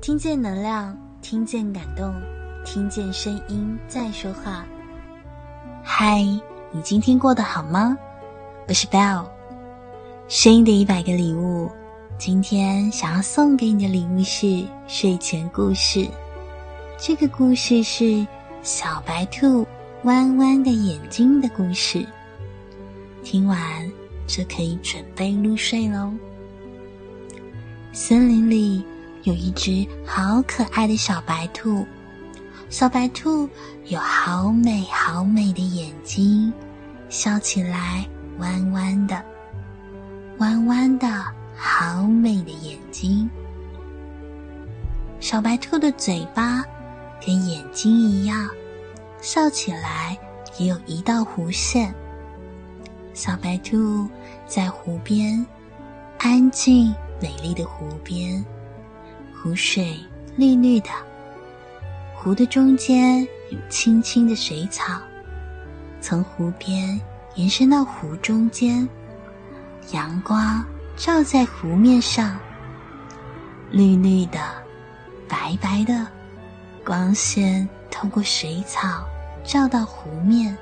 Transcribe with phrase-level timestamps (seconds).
[0.00, 2.10] 听见能量，听见感动，
[2.64, 4.64] 听见声音在说话。
[5.84, 6.22] 嗨，
[6.72, 7.98] 你今天过得好吗？
[8.66, 9.26] 我是 Bell，
[10.26, 11.70] 声音的一百个礼物。
[12.16, 16.08] 今天想要送给你的礼物是睡前故事。
[16.96, 18.26] 这个故事是
[18.62, 19.66] 小白兔
[20.04, 22.06] 弯弯的眼睛的故事。
[23.22, 23.58] 听完
[24.26, 26.10] 就可以准备入睡喽。
[27.92, 28.82] 森林里
[29.24, 31.86] 有一只好可爱的小白兔，
[32.68, 33.48] 小白兔
[33.86, 36.52] 有好美好美的眼睛，
[37.08, 39.22] 笑起来弯弯的，
[40.38, 41.06] 弯弯的
[41.54, 43.28] 好美的眼睛。
[45.20, 46.64] 小白兔的嘴巴
[47.24, 48.48] 跟眼睛一样，
[49.20, 50.16] 笑起来
[50.58, 51.94] 也有一道弧线。
[53.12, 54.08] 小白兔
[54.46, 55.46] 在湖边，
[56.18, 56.94] 安静。
[57.22, 58.42] 美丽的湖边，
[59.42, 59.98] 湖水
[60.36, 60.90] 绿绿的，
[62.14, 65.00] 湖的中间有青青的水草，
[65.98, 67.00] 从湖边
[67.36, 68.86] 延伸到湖中间，
[69.92, 70.62] 阳光
[70.94, 72.38] 照在湖面上，
[73.70, 74.38] 绿绿的，
[75.26, 76.06] 白白的，
[76.84, 79.06] 光线透过水草
[79.42, 80.54] 照到湖面，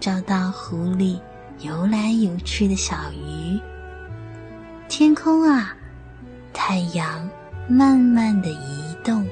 [0.00, 1.20] 照到湖里
[1.60, 3.60] 游来游去的小鱼。
[4.88, 5.76] 天空啊，
[6.54, 7.28] 太阳
[7.70, 9.28] 慢慢的移动，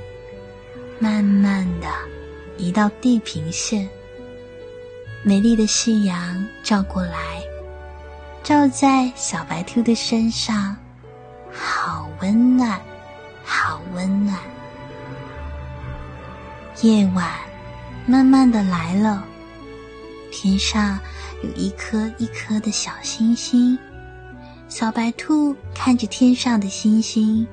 [0.98, 1.89] 慢慢的
[2.59, 3.89] 移到地平线。
[5.25, 7.43] 美丽的夕阳照过来，
[8.43, 10.77] 照在小白兔的身上，
[11.51, 12.78] 好温暖，
[13.43, 14.39] 好温暖。
[16.83, 17.33] 夜晚
[18.06, 19.25] 慢慢的来了，
[20.31, 21.00] 天上
[21.43, 23.78] 有一颗一颗的小星星。
[24.69, 27.47] 小白兔看着天上的星星，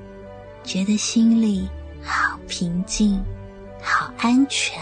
[0.64, 1.68] 觉得心里
[2.02, 3.24] 好平静，
[3.82, 4.80] 好安全，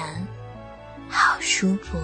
[1.09, 1.97] 好舒服。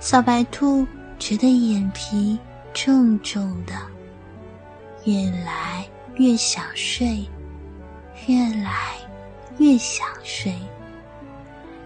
[0.00, 0.86] 小白兔
[1.18, 2.38] 觉得眼皮
[2.72, 3.74] 重重的，
[5.04, 7.24] 越来越想睡，
[8.26, 8.96] 越来
[9.58, 10.52] 越想睡。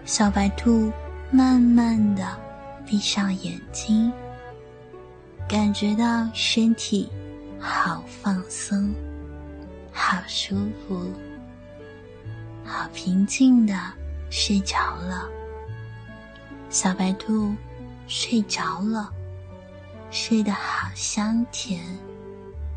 [0.05, 0.91] 小白兔
[1.31, 2.37] 慢慢的
[2.85, 4.11] 闭上眼睛。
[5.47, 7.09] 感觉到身体
[7.59, 8.93] 好放松，
[9.91, 10.55] 好舒
[10.87, 11.11] 服，
[12.63, 13.73] 好平静的
[14.29, 15.27] 睡着了。
[16.69, 17.53] 小白兔
[18.07, 19.11] 睡着了，
[20.11, 21.83] 睡得好香甜，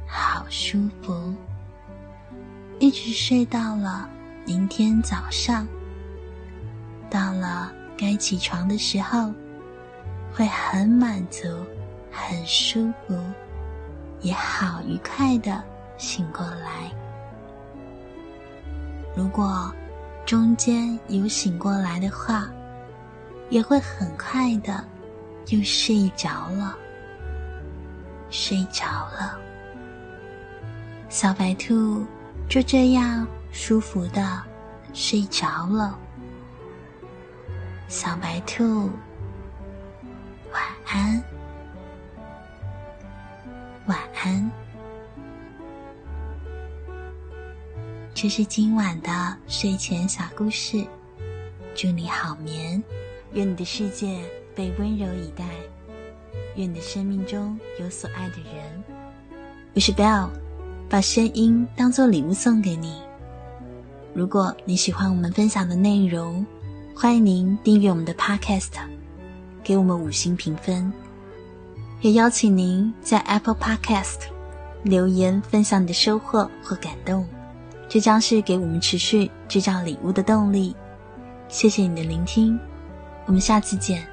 [0.07, 1.35] 好舒服，
[2.79, 4.09] 一直睡到了
[4.47, 5.67] 明天早上。
[7.11, 9.33] 到了该起床的时候，
[10.33, 11.49] 会很满足。
[12.15, 13.19] 很舒服，
[14.21, 15.65] 也好愉快的
[15.97, 16.91] 醒过来。
[19.15, 19.73] 如果
[20.25, 22.49] 中间有醒过来的话，
[23.51, 24.85] 也会很快的
[25.49, 26.77] 又睡着了。
[28.31, 29.39] 睡着了，
[31.11, 32.07] 小白兔
[32.49, 34.43] 就这样舒服的
[34.95, 35.99] 睡着了。
[37.89, 38.89] 小白兔，
[40.51, 41.23] 晚安。
[43.85, 44.51] 晚安，
[48.23, 50.87] 这是今晚的睡前小故事。
[51.75, 52.81] 祝你好眠，
[53.33, 54.21] 愿你的世界
[54.55, 55.45] 被温柔以待，
[56.55, 58.85] 愿你的生命中有所爱的人。
[59.75, 60.29] 我是 Bell，
[60.89, 63.03] 把声音当做礼物送给你。
[64.15, 66.47] 如果你喜欢我们分享的内容，
[66.95, 68.71] 欢迎您订阅我们的 Podcast，
[69.65, 70.93] 给我们五星评分。
[72.03, 74.21] 也邀请您在 Apple Podcast
[74.85, 77.27] 留言分享你的收获或感动，
[77.93, 80.75] 这将是给我们持续制造礼物的动力。
[81.49, 82.59] 谢谢你的聆听，
[83.27, 84.12] 我们下次见。